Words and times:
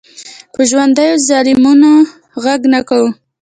په 0.53 0.61
ژوندیو 0.69 1.21
ظالمانو 1.27 1.93
غږ 2.43 2.61
نه 2.73 2.79
کوو. 2.89 3.09